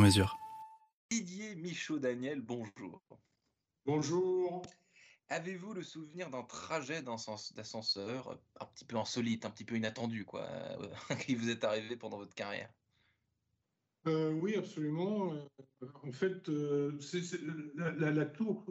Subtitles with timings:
[0.00, 0.38] mesure.
[1.10, 3.02] Didier Michaud-Daniel, bonjour.
[3.86, 4.62] Bonjour.
[5.28, 10.24] Avez-vous le souvenir d'un trajet d'ascens- d'ascenseur un petit peu insolite, un petit peu inattendu,
[10.24, 10.88] quoi, euh,
[11.26, 12.72] qui vous est arrivé pendant votre carrière?
[14.06, 15.34] Euh, oui, absolument.
[15.34, 17.40] Euh, En fait, euh, c'est c'est
[17.74, 18.64] la, la- la tour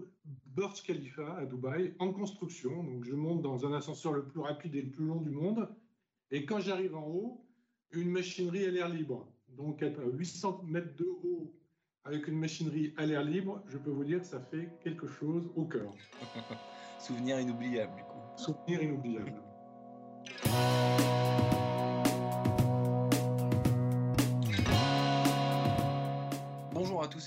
[0.45, 2.83] Burj Khalifa à Dubaï en construction.
[2.83, 5.69] Donc, je monte dans un ascenseur le plus rapide et le plus long du monde.
[6.31, 7.47] Et quand j'arrive en haut,
[7.91, 9.31] une machinerie à l'air libre.
[9.57, 11.53] Donc, à 800 mètres de haut,
[12.05, 15.49] avec une machinerie à l'air libre, je peux vous dire que ça fait quelque chose
[15.55, 15.93] au cœur.
[16.99, 18.19] Souvenir inoubliable, du coup.
[18.37, 19.33] Souvenir inoubliable.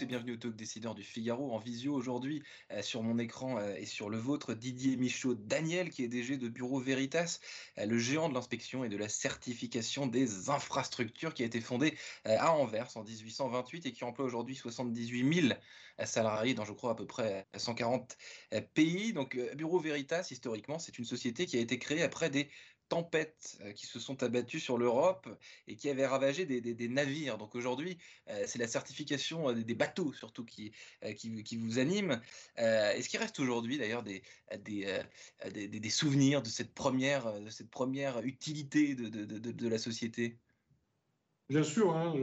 [0.06, 3.86] Bienvenue au Talk Décideur du Figaro en visio aujourd'hui euh, sur mon écran euh, et
[3.86, 7.38] sur le vôtre Didier Michaud Daniel qui est DG de Bureau Veritas,
[7.78, 11.96] euh, le géant de l'inspection et de la certification des infrastructures qui a été fondé
[12.24, 15.54] à Anvers en 1828 et qui emploie aujourd'hui 78 000
[16.00, 18.16] euh, salariés dans je crois à peu près euh, 140
[18.54, 19.12] euh, pays.
[19.12, 22.48] Donc Bureau Veritas historiquement c'est une société qui a été créée après des
[22.92, 25.26] tempêtes euh, qui se sont abattues sur l'Europe
[25.66, 27.38] et qui avaient ravagé des, navires.
[27.38, 27.96] Donc aujourd'hui,
[28.28, 30.72] euh, c'est la certification euh, des bateaux surtout qui,
[31.16, 32.20] qui, vous anime.
[32.56, 34.22] Est-ce qu'il reste aujourd'hui d'ailleurs des,
[34.58, 40.36] des, souvenirs de cette première, de cette première utilité de, de- de- la société?
[41.48, 42.14] Bien sûr, hein,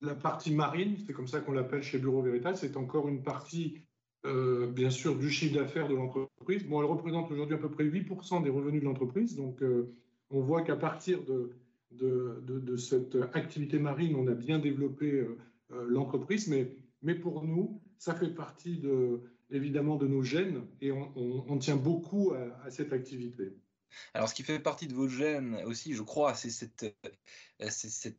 [0.00, 3.82] la partie marine, c'est comme ça qu'on l'appelle chez Bureau Veritas, c'est encore une partie,
[4.26, 6.64] euh, bien sûr, du chiffre d'affaires de l'entreprise.
[6.66, 9.36] Bon, elle représente aujourd'hui à peu près 8% des revenus de l'entreprise.
[9.36, 9.94] Donc, euh,
[10.30, 16.48] on voit qu'à partir de, cette activité marine, on a bien développé euh, l'entreprise.
[16.48, 19.20] Mais, mais pour nous, ça fait partie de,
[19.50, 22.32] évidemment de nos gènes et on, tient beaucoup
[22.64, 23.52] à cette activité.
[24.14, 26.84] Alors, ce qui fait partie de vos gènes aussi, je crois, c'est cette,
[27.62, 27.68] euh,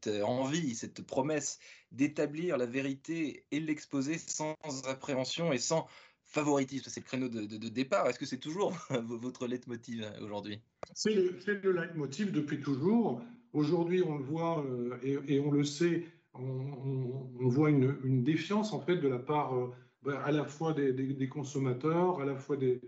[0.08, 1.60] euh, envie, cette promesse
[1.92, 4.56] d'établir la vérité et l'exposer sans
[4.88, 5.88] appréhension et sans
[6.24, 6.90] favoritisme.
[6.90, 8.08] C'est le créneau de, départ.
[8.08, 10.62] Est-ce que c'est toujours votre leitmotiv euh, aujourd'hui?
[10.94, 13.22] C'est le, leitmotiv depuis toujours.
[13.54, 14.64] Aujourd'hui, on le voit
[15.02, 16.06] et, on le sait,
[16.36, 19.56] on, voit une, défiance en fait de la part
[20.04, 22.80] ben, à la fois des consommateurs, à la fois des,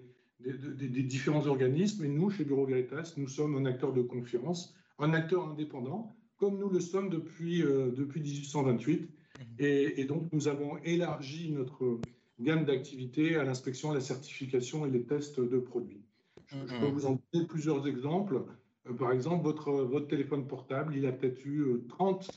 [0.43, 2.03] des- des- des différents organismes.
[2.05, 6.57] Et nous, chez Bureau Veritas, nous sommes un acteur de confiance, un acteur indépendant, comme
[6.59, 9.09] nous le sommes depuis, euh, depuis 1828.
[9.59, 11.99] Et, et donc, nous avons élargi notre
[12.39, 16.03] gamme d'activités à l'inspection, à la certification et les tests de produits.
[16.47, 16.91] Je, je peux Mhm.
[16.93, 18.43] vous en donner plusieurs exemples.
[18.89, 22.29] Euh, par exemple, votre, votre téléphone portable, il a peut-être eu euh, 30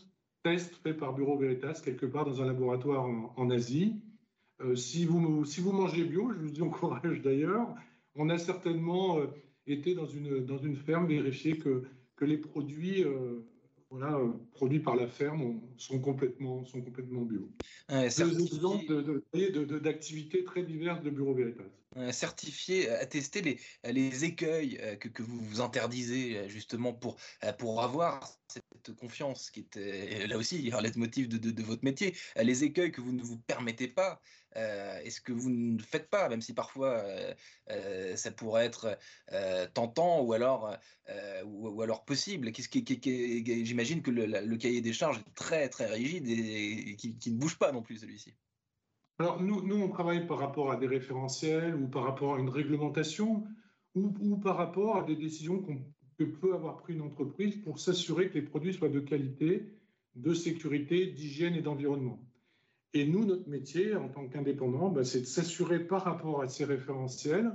[0.43, 3.95] tests faits par Bureau Veritas quelque part dans un laboratoire en, en Asie.
[4.61, 7.75] Euh, si, vous, si vous mangez bio, je vous y encourage d'ailleurs,
[8.17, 9.27] on a certainement euh,
[9.67, 11.85] été dans une, ferme vérifier que,
[12.21, 13.47] les produits, euh,
[13.93, 17.51] euh, produits par la ferme sont, complètement, sont complètement bio.
[17.91, 21.65] Ouais, Deux certifié- exemples de- de- de- de- d'activités très diverses de Bureau Veritas.
[21.97, 23.61] euh, certifier, euh, attester les,
[23.93, 28.95] les écueils euh, que, que vous vous interdisez euh, justement pour, euh, pour avoir cette
[28.97, 32.91] confiance qui euh, là aussi un leitmotiv de, de, de votre métier, Euh, les écueils
[32.93, 34.21] que vous ne vous permettez pas
[34.57, 37.35] euh, et ce que vous ne faites pas, même si parfois euh,
[37.71, 38.99] euh, ça pourrait être
[39.33, 40.77] euh, tentant ou alors,
[41.09, 42.53] euh, ou, ou alors possible?
[42.53, 46.97] Qui, qui- qui- J'imagine que le cahier des charges est très très rigide et, et
[46.97, 48.35] qui, qui ne bouge pas non plus celui-ci.
[49.19, 52.49] Alors, nous, nous, on travaille par rapport à des référentiels ou par rapport à une
[52.49, 53.45] réglementation
[53.95, 55.63] ou, ou par rapport à des décisions
[56.19, 59.73] que peut avoir pris une entreprise pour s'assurer que les produits soient de qualité,
[60.15, 62.21] de sécurité, d'hygiène et d'environnement.
[62.93, 66.65] Et nous, notre métier en tant qu'indépendant, ben, c'est de s'assurer par rapport à ces
[66.65, 67.53] référentiels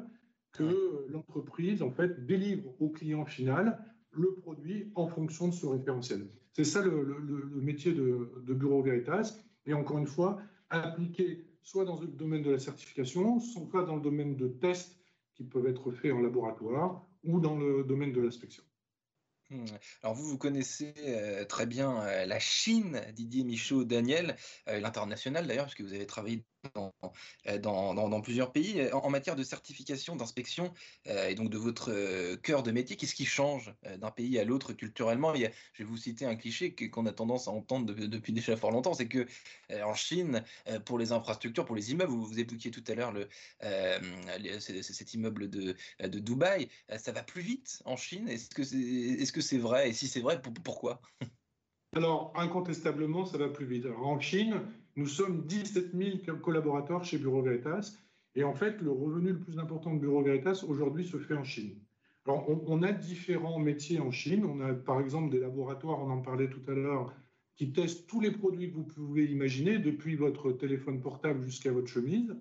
[0.51, 6.28] que l'entreprise, en fait, délivre au client final le produit en fonction de ce référentiel.
[6.54, 9.38] C'est ça le, métier de, Bureau Veritas.
[9.66, 14.01] Et encore une fois, appliqué soit dans le domaine de la certification, soit dans le
[14.01, 14.98] domaine de tests
[15.36, 18.63] qui peuvent être faits en laboratoire ou dans le domaine de l'inspection.
[19.51, 19.66] Mmh.
[20.04, 20.94] Alors vous, vous connaissez
[21.48, 24.36] très bien la Chine, Didier Michaud, Daniel,
[24.68, 28.91] l'international d'ailleurs, puisque vous avez travaillé dans, dans, plusieurs pays.
[28.91, 30.73] En, matière de certification, d'inspection,
[31.06, 35.33] et donc de votre cœur de métier, qu'est-ce qui change d'un pays à l'autre culturellement?
[35.33, 38.94] Je vais vous citer un cliché qu'on a tendance à entendre depuis déjà fort longtemps,
[38.94, 39.25] c'est que
[39.83, 40.44] en Chine,
[40.85, 43.27] pour les infrastructures, pour les immeubles, vous, vous évoquiez tout à l'heure le,
[44.59, 48.27] cet immeuble de, de Dubaï, ça va plus vite en Chine?
[48.27, 49.89] Est-ce que c'est est -ce c'est vrai?
[49.89, 51.01] Et si c'est vrai, pourquoi?
[51.95, 53.88] Alors, incontestablement, ça va plus vite.
[53.88, 54.61] en Chine,
[55.00, 57.94] nous sommes 17 000 collaborateurs chez Bureau Veritas.
[58.36, 61.46] Et en fait, le revenu le plus important de Bureau Veritas aujourd'hui se fait en
[61.46, 61.78] Chine.
[62.25, 64.44] Alors, on, a différents métiers en Chine.
[64.44, 67.16] On a par exemple des laboratoires, on en parlait tout à l'heure,
[67.56, 71.88] qui testent tous les produits que vous pouvez imaginer, depuis votre téléphone portable jusqu'à votre
[71.88, 72.36] chemise.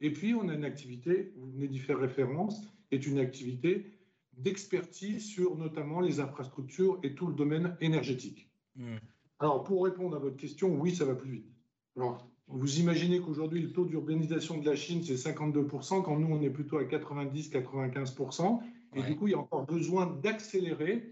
[0.00, 2.62] Et puis, on a une activité, vous venez d'y faire référence,
[2.92, 3.86] est une activité
[4.34, 8.48] d'expertise sur notamment les infrastructures et tout le domaine énergétique.
[8.76, 8.98] Hmm.
[9.40, 11.53] Alors, pour répondre à votre question, oui, ça va plus vite.
[11.96, 16.42] Alors, vous imaginez qu'aujourd'hui, le taux d'urbanisation de la Chine, c'est 52%, quand nous, on
[16.42, 18.60] est plutôt à 90-95%.
[18.96, 21.10] Et du coup, il y a encore besoin d'accélérer,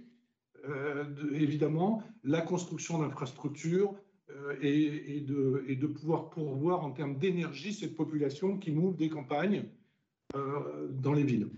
[0.69, 3.95] euh, évidemment, la construction d'infrastructures
[4.31, 9.09] euh, et, de, et, de, pouvoir pourvoir en termes d'énergie cette population qui move des
[9.09, 9.65] campagnes
[10.37, 11.51] euh, dans les villes.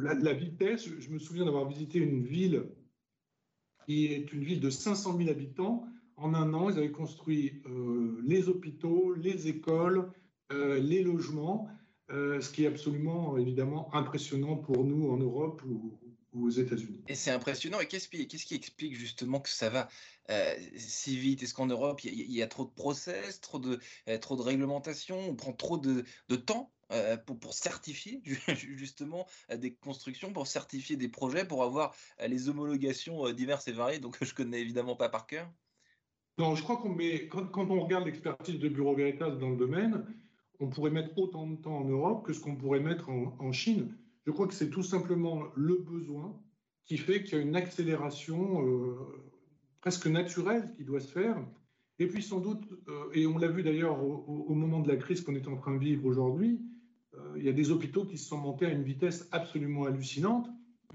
[0.00, 2.64] La, vitesse, je me souviens d'avoir visité une ville
[3.84, 5.86] qui est une ville de 500 000 habitants.
[6.16, 10.10] En un an, ils avaient construit euh, les hôpitaux, les écoles,
[10.52, 11.68] euh, les logements,
[12.08, 15.98] ce qui est absolument, évidemment, impressionnant pour nous en Europe ou,
[16.32, 17.00] aux États-Unis.
[17.08, 17.80] Et c'est impressionnant.
[17.80, 19.88] Et qu'est-ce qui, explique justement que ça va
[20.76, 21.42] si vite?
[21.42, 23.80] Est-ce qu'en Europe, il y, a trop de process, trop de,
[24.20, 26.04] trop de réglementation, on prend trop de,
[26.36, 28.22] temps euh, pour, certifier
[28.54, 33.72] justement euh, des constructions, pour certifier des projets, pour avoir euh, les homologations diverses et
[33.72, 35.50] variées, donc je connais évidemment pas par cœur
[36.38, 40.04] Non, je crois qu'on met, quand, on regarde l'expertise de Bureau Veritas dans le domaine,
[40.60, 43.96] on pourrait mettre autant de temps en Europe que ce qu'on pourrait mettre en, Chine.
[44.26, 46.38] Je crois que c'est tout simplement le besoin
[46.84, 48.64] qui fait qu'il y a une accélération
[49.80, 51.36] presque naturelle qui doit se faire.
[51.98, 52.68] Et puis sans doute,
[53.14, 55.78] et on l'a vu d'ailleurs au, moment de la crise qu'on est en train de
[55.78, 56.60] vivre aujourd'hui,
[57.14, 60.48] euh, il y a des hôpitaux qui se sont montés à une vitesse absolument hallucinante.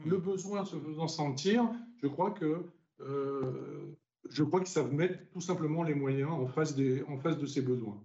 [0.05, 1.69] Le besoin se faisant sentir,
[2.01, 2.65] je crois que
[3.01, 3.90] euh,
[4.31, 7.45] je crois qu'ils savent mettre tout simplement les moyens en face, des, en face de
[7.45, 8.01] ces besoins.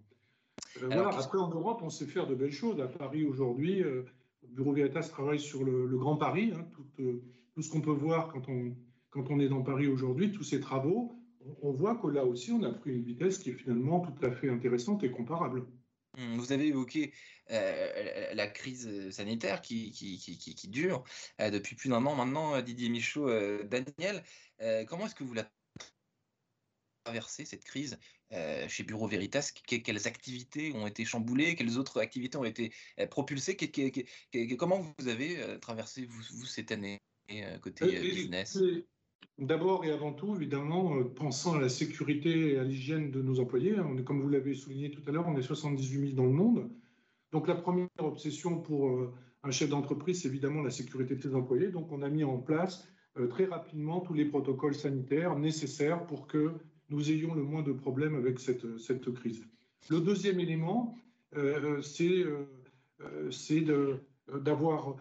[0.83, 1.09] Euh, voilà.
[1.09, 2.81] Après, en Europe, on sait faire de belles choses.
[2.81, 3.83] À Paris, aujourd'hui,
[4.49, 6.53] Bureau Veritas travaille sur le, Grand Paris.
[6.55, 7.23] Hein, tout,
[7.55, 8.77] tout, ce qu'on peut voir quand on,
[9.11, 12.51] quand on est dans Paris aujourd'hui, tous ces travaux, on, on voit que là aussi,
[12.51, 15.65] on a pris une vitesse qui est finalement tout à fait intéressante et comparable.
[16.19, 17.13] Mmh, vous avez évoqué
[17.49, 21.05] la crise sanitaire qui, qui, qui, dure
[21.39, 23.29] depuis plus d'un an maintenant, Didier Michaud,
[23.65, 24.25] Daniel.
[24.89, 25.49] comment est-ce que vous la
[27.07, 27.99] traversé cette crise
[28.69, 32.73] chez Bureau Veritas Quelles activités ont été chamboulées Quelles autres activités ont été
[33.09, 33.57] propulsées
[34.59, 37.01] Comment vous avez traversé, vous, cette année
[37.63, 38.59] côté business?
[39.39, 43.77] D'abord et avant tout, évidemment, pensant à la sécurité et à l'hygiène de nos employés.
[43.77, 46.71] Hein, comme vous l'avez souligné tout à l'heure, on est 78 000 dans le monde.
[47.33, 51.35] Donc la première obsession pour euh, un chef d'entreprise, c'est évidemment la sécurité de ses
[51.35, 51.69] employés.
[51.69, 52.89] Donc on a mis en place
[53.19, 56.55] euh, très rapidement tous les protocoles sanitaires nécessaires pour que
[56.91, 59.43] nous ayons le moins de problèmes avec cette, crise.
[59.91, 60.97] Le deuxième élément,
[61.37, 63.65] euh, c'est
[64.29, 64.97] d'avoir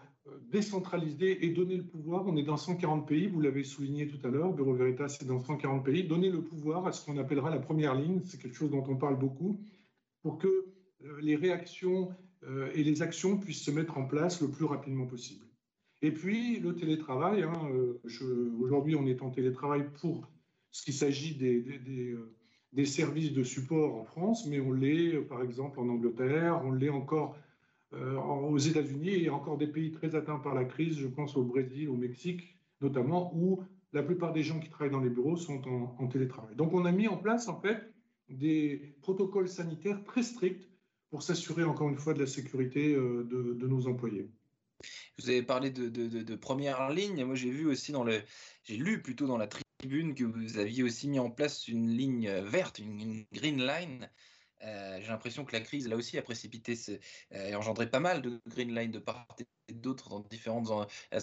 [0.50, 2.26] décentralisé et donner le pouvoir.
[2.26, 5.40] On est dans 140 pays, vous l'avez souligné tout à l'heure, Bureau Veritas est dans
[5.40, 6.04] 140 pays.
[6.04, 8.96] Donner le pouvoir à ce qu'on appellera la première ligne, c'est quelque chose dont on
[8.96, 9.60] parle beaucoup,
[10.22, 10.66] pour que
[11.20, 12.10] les réactions
[12.44, 15.46] euh, et les actions puissent se mettre en place le plus rapidement possible.
[16.02, 18.00] Et puis le télétravail, hein, euh,
[18.60, 20.28] aujourd'hui on est en télétravail pour
[20.82, 22.32] qui s'agit euh,
[22.72, 26.90] des, services de support en France, mais on l'est par exemple en Angleterre, on l'est
[26.90, 27.36] encore
[27.92, 31.88] aux États-Unis et encore des pays très atteints par la crise, je pense au Brésil,
[31.88, 35.62] au Mexique notamment, où la plupart des gens qui travaillent dans les bureaux sont
[35.98, 36.54] en, télétravail.
[36.56, 37.92] Donc on a mis en place en fait
[38.28, 40.68] des protocoles sanitaires très stricts
[41.10, 44.28] pour s'assurer encore une fois de la sécurité euh, de, nos employés.
[45.18, 47.24] Vous avez parlé de, première ligne.
[47.24, 48.20] Moi, j'ai vu aussi dans le,
[48.64, 49.46] j'ai lu plutôt dans la
[49.88, 54.10] que vous aviez aussi mis en place une ligne verte, une, green line.
[54.62, 58.22] Euh, j'ai l'impression que la crise, là aussi, a précipité euh, et engendré pas mal
[58.22, 59.26] de green line de part
[59.68, 60.70] et d'autre dans différentes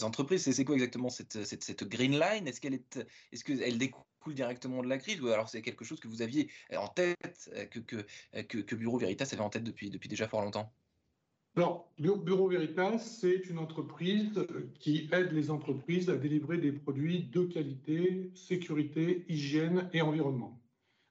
[0.02, 0.50] entreprises.
[0.52, 2.48] C'est quoi exactement cette, cette, cette green line?
[2.48, 3.00] Est-ce qu'elle est,
[3.32, 6.50] est-ce qu'elle découle directement de la crise ou alors c'est quelque chose que vous aviez
[6.76, 8.06] en tête, que, que,
[8.42, 10.74] que, Bureau Veritas avait en tête depuis, depuis déjà fort longtemps?
[11.56, 14.44] Alors, Bureau Veritas, c'est une entreprise
[14.80, 20.60] qui aide les entreprises à délivrer des produits de qualité, sécurité, hygiène et environnement.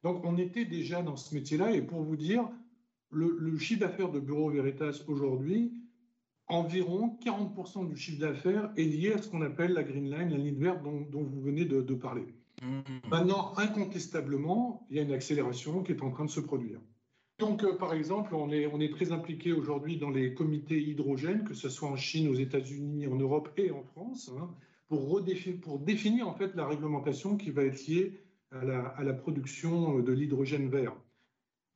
[0.02, 1.70] Donc, on était déjà dans ce métier-là.
[1.70, 2.49] Et pour vous dire,
[3.11, 5.75] le, chiffre d'affaires de Bureau Veritas aujourd'hui,
[6.49, 10.38] environ 40% du chiffre d'affaires est lié à ce qu'on appelle la Green Line, la
[10.38, 12.26] ligne verte dont, vous venez de, parler.
[12.62, 13.08] Mmh.
[13.08, 16.80] Maintenant, incontestablement, il y a une accélération qui est en train de se produire.
[17.42, 21.88] Donc, par exemple, on est, très impliqué aujourd'hui dans les comités hydrogènes, que ce soit
[21.88, 24.49] en Chine, aux États-Unis, en Europe et en France, hein,
[24.87, 25.20] pour,
[25.80, 28.20] définir en fait la réglementation qui va être liée
[28.52, 30.94] à la, production de l'hydrogène vert.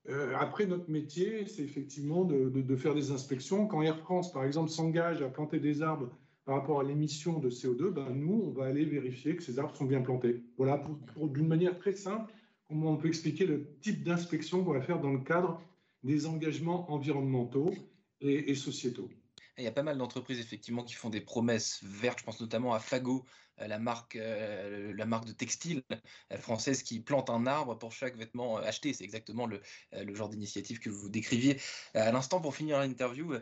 [0.08, 3.66] Euh, après, notre métier, c'est effectivement de, de, faire des inspections.
[3.66, 6.10] Quand Air France, par exemple, s'engage à planter des arbres
[6.44, 9.74] par rapport à l'émission de CO2, ben, nous, on va aller vérifier que ces arbres
[9.74, 10.44] sont bien plantés.
[10.58, 12.32] Voilà, d'une manière très simple,
[12.68, 15.60] comment on peut expliquer le type d'inspection qu'on va faire dans le cadre
[16.02, 17.74] des engagements environnementaux
[18.20, 19.10] et, sociétaux?
[19.58, 22.20] il y a pas mal d'entreprises effectivement qui font des promesses vertes.
[22.20, 23.24] Je pense notamment à Fago
[23.58, 28.16] la marque, euh, la marque de textile euh, française qui plante un arbre pour chaque
[28.16, 28.92] vêtement acheté.
[28.92, 29.60] C'est exactement le,
[29.92, 31.60] le genre d'initiative que vous décriviez
[31.94, 32.40] à l'instant.
[32.40, 33.34] Pour finir l'interview,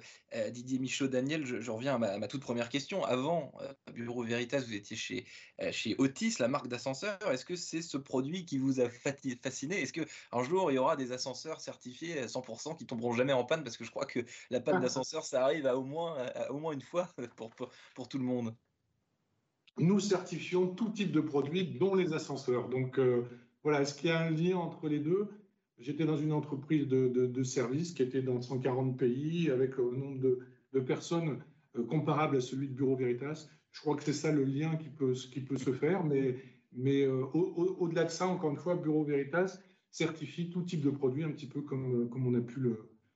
[0.51, 3.05] Didier Michaud, Daniel, je, reviens à ma, toute première question.
[3.05, 3.53] Avant
[3.93, 5.27] Bureau Veritas, vous étiez chez,
[5.71, 7.19] chez Otis, la marque d'ascenseur.
[7.31, 9.81] Est-ce que c'est ce produit qui vous a fasciné?
[9.83, 13.45] Est-ce qu'un jour, il y aura des ascenseurs certifiés à 100% qui tomberont jamais en
[13.45, 13.65] panne?
[13.65, 16.73] Parce que je crois que la panne d'ascenseur, ça arrive à au moins, au moins
[16.73, 17.51] une fois pour,
[17.95, 18.55] pour tout le monde
[19.79, 22.69] nous certifions tout type de produits, dont les ascenseurs.
[22.69, 23.23] Donc euh,
[23.63, 25.29] voilà, est-ce qu'il y a un lien entre les deux?
[25.79, 30.21] J'étais dans une entreprise de, de, services qui était dans 140 pays, avec un nombre
[30.21, 31.39] de, personnes
[31.77, 33.49] euh, comparables à celui de Bureau Veritas.
[33.73, 36.37] Je crois que c'est ça le lien qui peut, qui peut se faire, mais,
[36.73, 39.59] mais euh, au-delà de ça, encore une fois, Bureau Veritas
[39.91, 42.61] certifie tout type de produit, un petit peu comme, comme on a pu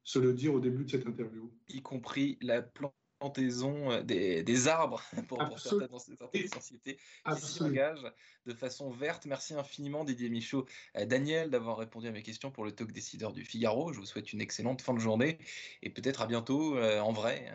[0.03, 1.51] se le dire au début de cette interview.
[1.69, 6.99] Y compris la plante plantaison euh, des, des arbres pour, pour certaines, certaines sociétés
[7.35, 8.13] qui s'engagent
[8.47, 9.27] de façon verte.
[9.27, 13.33] Merci infiniment Didier Michaud, euh, Daniel, d'avoir répondu à mes questions pour le talk décideur
[13.33, 13.93] du Figaro.
[13.93, 15.39] Je vous souhaite une excellente fin de journée
[15.83, 17.51] et peut-être à bientôt euh, en vrai,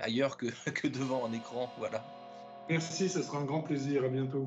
[0.00, 1.72] ailleurs que, que devant un écran.
[1.78, 2.04] Voilà.
[2.68, 4.04] Merci, ce sera un grand plaisir.
[4.04, 4.46] À bientôt.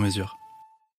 [0.01, 0.40] mesure.